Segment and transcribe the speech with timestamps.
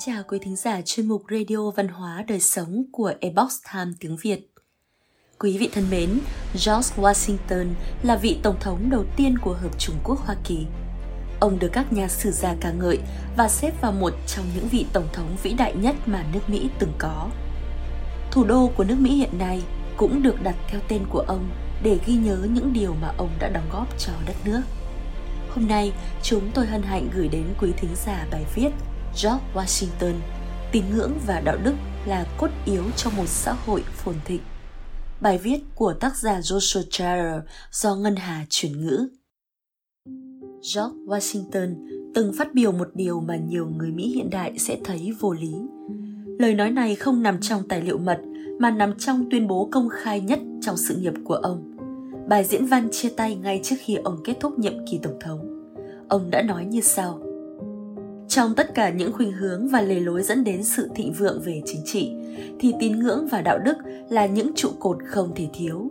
[0.00, 4.16] chào quý thính giả chuyên mục Radio Văn hóa Đời Sống của Ebox Time tiếng
[4.16, 4.50] Việt.
[5.38, 6.18] Quý vị thân mến,
[6.52, 7.66] George Washington
[8.02, 10.66] là vị tổng thống đầu tiên của Hợp Trung Quốc Hoa Kỳ.
[11.40, 12.98] Ông được các nhà sử gia ca ngợi
[13.36, 16.68] và xếp vào một trong những vị tổng thống vĩ đại nhất mà nước Mỹ
[16.78, 17.30] từng có.
[18.30, 19.62] Thủ đô của nước Mỹ hiện nay
[19.96, 21.50] cũng được đặt theo tên của ông
[21.82, 24.62] để ghi nhớ những điều mà ông đã đóng góp cho đất nước.
[25.50, 28.70] Hôm nay, chúng tôi hân hạnh gửi đến quý thính giả bài viết
[29.22, 30.14] George Washington,
[30.72, 31.74] tín ngưỡng và đạo đức
[32.06, 34.40] là cốt yếu trong một xã hội phồn thịnh.
[35.20, 37.42] Bài viết của tác giả Joshua Charles
[37.72, 39.08] do Ngân Hà chuyển ngữ.
[40.74, 41.74] George Washington
[42.14, 45.54] từng phát biểu một điều mà nhiều người Mỹ hiện đại sẽ thấy vô lý.
[46.38, 48.20] Lời nói này không nằm trong tài liệu mật
[48.58, 51.76] mà nằm trong tuyên bố công khai nhất trong sự nghiệp của ông.
[52.28, 55.70] Bài diễn văn chia tay ngay trước khi ông kết thúc nhiệm kỳ tổng thống.
[56.08, 57.20] Ông đã nói như sau:
[58.28, 61.62] trong tất cả những khuynh hướng và lề lối dẫn đến sự thịnh vượng về
[61.64, 62.12] chính trị,
[62.60, 63.76] thì tín ngưỡng và đạo đức
[64.08, 65.90] là những trụ cột không thể thiếu.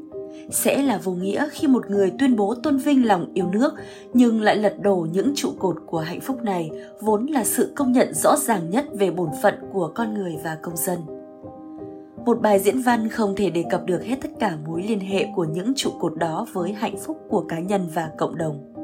[0.52, 3.74] Sẽ là vô nghĩa khi một người tuyên bố tôn vinh lòng yêu nước,
[4.14, 6.72] nhưng lại lật đổ những trụ cột của hạnh phúc này
[7.02, 10.58] vốn là sự công nhận rõ ràng nhất về bổn phận của con người và
[10.62, 11.00] công dân.
[12.26, 15.26] Một bài diễn văn không thể đề cập được hết tất cả mối liên hệ
[15.36, 18.77] của những trụ cột đó với hạnh phúc của cá nhân và cộng đồng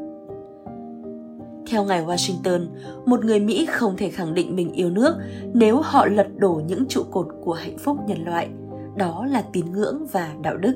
[1.67, 2.67] theo ngài Washington,
[3.05, 5.15] một người Mỹ không thể khẳng định mình yêu nước
[5.53, 8.49] nếu họ lật đổ những trụ cột của hạnh phúc nhân loại,
[8.95, 10.75] đó là tín ngưỡng và đạo đức.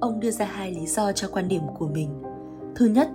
[0.00, 2.22] Ông đưa ra hai lý do cho quan điểm của mình.
[2.74, 3.08] Thứ nhất,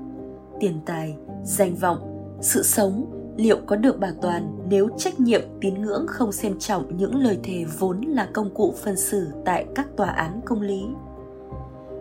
[0.59, 1.97] tiền tài, danh vọng,
[2.41, 3.05] sự sống
[3.37, 7.39] liệu có được bảo toàn nếu trách nhiệm tín ngưỡng không xem trọng những lời
[7.43, 10.85] thề vốn là công cụ phân xử tại các tòa án công lý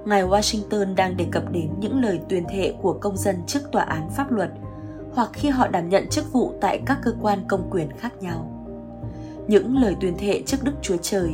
[0.04, 3.82] ngài Washington đang đề cập đến những lời tuyên thệ của công dân trước tòa
[3.82, 4.50] án pháp luật
[5.14, 8.50] hoặc khi họ đảm nhận chức vụ tại các cơ quan công quyền khác nhau.
[9.48, 11.30] Những lời tuyên thệ trước Đức Chúa Trời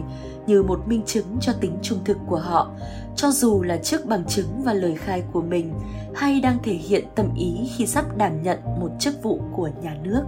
[0.47, 2.71] như một minh chứng cho tính trung thực của họ,
[3.17, 5.73] cho dù là trước bằng chứng và lời khai của mình
[6.15, 9.97] hay đang thể hiện tâm ý khi sắp đảm nhận một chức vụ của nhà
[10.03, 10.23] nước.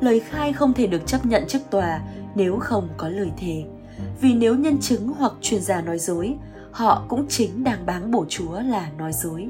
[0.00, 2.00] Lời khai không thể được chấp nhận trước tòa
[2.34, 3.64] nếu không có lời thề,
[4.20, 6.36] vì nếu nhân chứng hoặc chuyên gia nói dối,
[6.74, 9.48] họ cũng chính đang báng bổ Chúa là nói dối.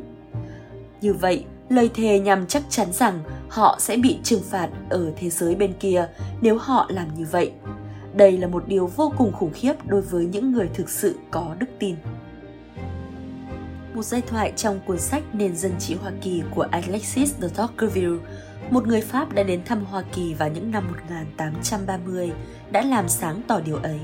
[1.01, 5.31] Như vậy, lời thề nhằm chắc chắn rằng họ sẽ bị trừng phạt ở thế
[5.31, 6.09] giới bên kia
[6.41, 7.53] nếu họ làm như vậy.
[8.15, 11.55] Đây là một điều vô cùng khủng khiếp đối với những người thực sự có
[11.59, 11.97] đức tin.
[13.95, 18.19] Một giai thoại trong cuốn sách Nền dân trí Hoa Kỳ của Alexis de Tocqueville,
[18.71, 22.33] một người Pháp đã đến thăm Hoa Kỳ vào những năm 1830,
[22.71, 24.01] đã làm sáng tỏ điều ấy.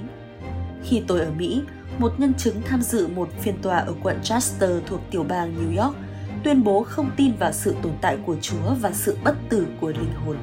[0.85, 1.63] Khi tôi ở Mỹ,
[2.01, 5.85] một nhân chứng tham dự một phiên tòa ở quận Chester thuộc tiểu bang New
[5.85, 5.97] York,
[6.45, 9.89] tuyên bố không tin vào sự tồn tại của Chúa và sự bất tử của
[9.89, 10.37] linh hồn.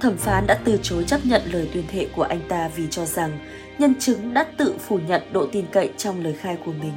[0.00, 3.04] Thẩm phán đã từ chối chấp nhận lời tuyên thệ của anh ta vì cho
[3.04, 3.38] rằng
[3.78, 6.92] nhân chứng đã tự phủ nhận độ tin cậy trong lời khai của mình.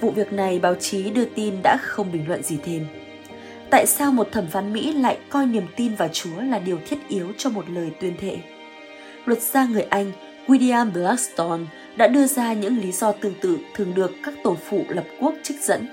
[0.00, 2.86] Vụ việc này báo chí đưa tin đã không bình luận gì thêm.
[3.70, 6.98] Tại sao một thẩm phán Mỹ lại coi niềm tin vào Chúa là điều thiết
[7.08, 8.36] yếu cho một lời tuyên thệ?
[9.24, 10.12] Luật gia người Anh
[10.50, 11.64] William Blackstone
[11.96, 15.34] đã đưa ra những lý do tương tự thường được các tổ phụ lập quốc
[15.42, 15.86] trích dẫn.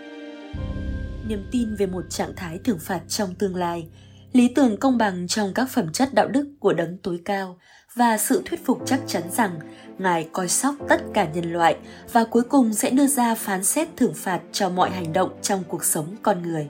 [1.28, 3.88] Niềm tin về một trạng thái thưởng phạt trong tương lai,
[4.34, 7.59] lý tưởng công bằng trong các phẩm chất đạo đức của đấng tối cao
[7.96, 9.59] và sự thuyết phục chắc chắn rằng
[9.97, 11.78] Ngài coi sóc tất cả nhân loại
[12.13, 15.63] và cuối cùng sẽ đưa ra phán xét thưởng phạt cho mọi hành động trong
[15.67, 16.67] cuộc sống con người.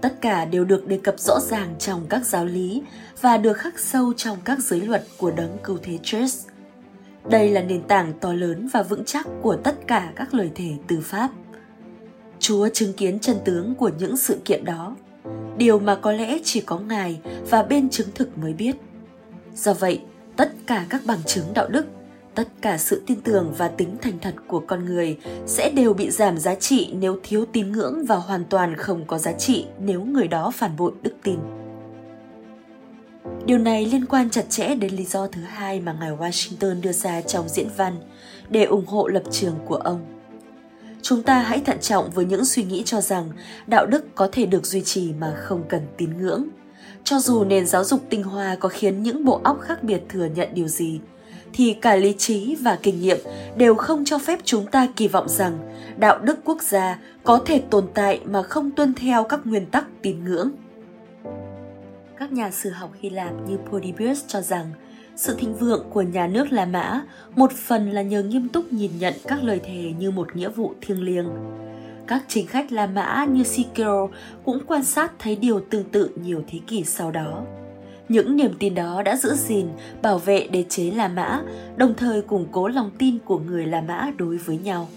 [0.00, 2.82] Tất cả đều được đề cập rõ ràng trong các giáo lý
[3.20, 6.51] và được khắc sâu trong các giới luật của đấng cứu thế Church
[7.28, 10.70] đây là nền tảng to lớn và vững chắc của tất cả các lời thề
[10.88, 11.30] tư pháp.
[12.38, 14.96] Chúa chứng kiến chân tướng của những sự kiện đó,
[15.56, 18.76] điều mà có lẽ chỉ có Ngài và bên chứng thực mới biết.
[19.54, 20.00] Do vậy,
[20.36, 21.86] tất cả các bằng chứng đạo đức,
[22.34, 26.10] tất cả sự tin tưởng và tính thành thật của con người sẽ đều bị
[26.10, 30.04] giảm giá trị nếu thiếu tín ngưỡng và hoàn toàn không có giá trị nếu
[30.04, 31.38] người đó phản bội đức tin.
[33.46, 36.92] Điều này liên quan chặt chẽ đến lý do thứ hai mà ngài Washington đưa
[36.92, 37.96] ra trong diễn văn
[38.48, 40.00] để ủng hộ lập trường của ông.
[41.02, 43.30] Chúng ta hãy thận trọng với những suy nghĩ cho rằng
[43.66, 46.44] đạo đức có thể được duy trì mà không cần tín ngưỡng.
[47.04, 50.28] Cho dù nền giáo dục tinh hoa có khiến những bộ óc khác biệt thừa
[50.34, 51.00] nhận điều gì,
[51.52, 53.18] thì cả lý trí và kinh nghiệm
[53.56, 55.58] đều không cho phép chúng ta kỳ vọng rằng
[55.98, 59.84] đạo đức quốc gia có thể tồn tại mà không tuân theo các nguyên tắc
[60.02, 60.50] tín ngưỡng
[62.22, 64.72] các nhà sử học Hy Lạp như Polybius cho rằng
[65.16, 67.02] sự thịnh vượng của nhà nước La Mã
[67.36, 70.74] một phần là nhờ nghiêm túc nhìn nhận các lời thề như một nghĩa vụ
[70.80, 71.28] thiêng liêng.
[72.06, 74.08] Các chính khách La Mã như Cicero
[74.44, 77.44] cũng quan sát thấy điều tương tự nhiều thế kỷ sau đó.
[78.08, 79.68] Những niềm tin đó đã giữ gìn,
[80.02, 81.42] bảo vệ đế chế La Mã,
[81.76, 84.88] đồng thời củng cố lòng tin của người La Mã đối với nhau.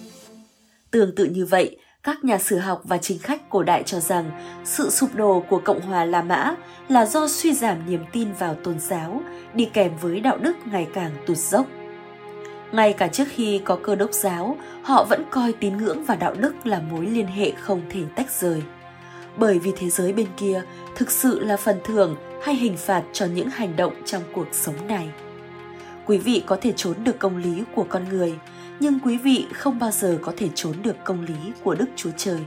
[0.91, 4.31] Tương tự như vậy, các nhà sử học và chính khách cổ đại cho rằng
[4.63, 6.55] sự sụp đổ của Cộng hòa La Mã
[6.87, 9.21] là do suy giảm niềm tin vào tôn giáo,
[9.53, 11.65] đi kèm với đạo đức ngày càng tụt dốc.
[12.71, 16.33] Ngay cả trước khi có cơ đốc giáo, họ vẫn coi tín ngưỡng và đạo
[16.33, 18.61] đức là mối liên hệ không thể tách rời.
[19.37, 20.61] Bởi vì thế giới bên kia
[20.95, 24.87] thực sự là phần thưởng hay hình phạt cho những hành động trong cuộc sống
[24.87, 25.09] này.
[26.05, 28.35] Quý vị có thể trốn được công lý của con người,
[28.79, 32.11] nhưng quý vị không bao giờ có thể trốn được công lý của Đức Chúa
[32.17, 32.39] Trời.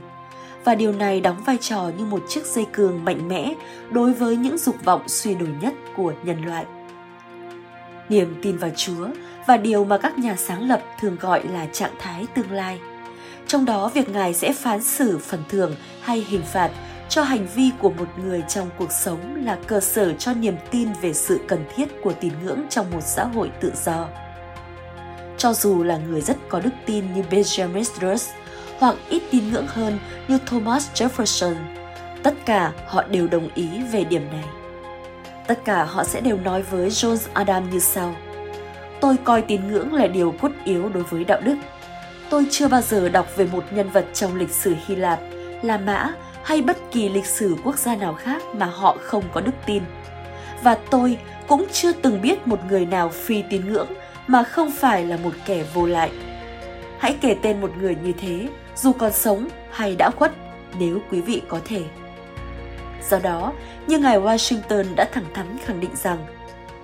[0.65, 3.55] Và điều này đóng vai trò như một chiếc dây cường mạnh mẽ
[3.91, 6.67] đối với những dục vọng suy đổi nhất của nhân loại.
[8.09, 9.09] Niềm tin vào Chúa
[9.47, 12.81] và điều mà các nhà sáng lập thường gọi là trạng thái tương lai.
[13.47, 16.71] Trong đó, việc Ngài sẽ phán xử phần thưởng hay hình phạt
[17.09, 20.89] cho hành vi của một người trong cuộc sống là cơ sở cho niềm tin
[21.01, 24.09] về sự cần thiết của tín ngưỡng trong một xã hội tự do.
[25.39, 28.31] Cho dù là người rất có đức tin như Benjamin Rush
[28.79, 29.99] hoặc ít tin ngưỡng hơn
[30.29, 31.55] như Thomas Jefferson,
[32.23, 34.45] tất cả họ đều đồng ý về điểm này.
[35.47, 38.15] Tất cả họ sẽ đều nói với John Adam như sau.
[39.01, 41.57] Tôi coi tín ngưỡng là điều cốt yếu đối với đạo đức.
[42.31, 45.19] Tôi chưa bao giờ đọc về một nhân vật trong lịch sử Hy Lạp,
[45.63, 46.09] La Mã
[46.43, 49.83] hay bất kỳ lịch sử quốc gia nào khác mà họ không có đức tin.
[50.63, 51.19] Và tôi
[51.49, 53.89] cũng chưa từng biết một người nào phi tín ngưỡng
[54.29, 56.11] mà không phải là một kẻ vô lại.
[56.99, 60.33] Hãy kể tên một người như thế, dù còn sống hay đã khuất,
[60.79, 61.83] nếu quý vị có thể.
[63.11, 63.53] Do đó,
[63.87, 66.27] như ngài Washington đã thẳng thắn khẳng định rằng,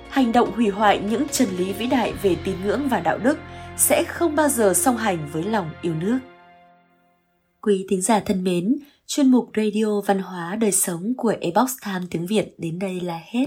[0.09, 3.39] hành động hủy hoại những chân lý vĩ đại về tín ngưỡng và đạo đức
[3.77, 6.19] sẽ không bao giờ song hành với lòng yêu nước.
[7.61, 12.07] Quý thính giả thân mến, chuyên mục Radio Văn hóa Đời Sống của Epoch Time
[12.11, 13.47] tiếng Việt đến đây là hết.